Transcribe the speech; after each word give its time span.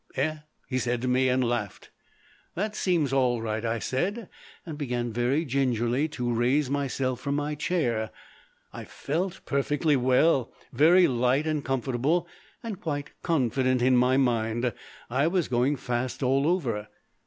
"Eh?" 0.15 0.37
he 0.67 0.79
said 0.79 0.99
to 1.03 1.07
me, 1.07 1.29
and 1.29 1.43
laughed. 1.43 1.91
"That 2.55 2.75
seems 2.75 3.13
all 3.13 3.39
right," 3.39 3.63
I 3.63 3.77
said, 3.77 4.29
and 4.65 4.75
began 4.75 5.13
very 5.13 5.45
gingerly 5.45 6.07
to 6.07 6.33
raise 6.33 6.71
myself 6.71 7.19
from 7.19 7.35
my 7.35 7.53
chair. 7.53 8.09
I 8.73 8.83
felt 8.83 9.41
perfectly 9.45 9.95
well, 9.95 10.51
very 10.73 11.07
light 11.07 11.45
and 11.45 11.63
comfortable, 11.63 12.27
and 12.63 12.81
quite 12.81 13.11
confident 13.21 13.83
in 13.83 13.95
my 13.95 14.17
mind. 14.17 14.73
I 15.11 15.27
was 15.27 15.47
going 15.47 15.75
fast 15.75 16.23
all 16.23 16.47
over. 16.47 16.87